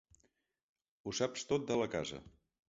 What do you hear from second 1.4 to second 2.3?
tot de la casa.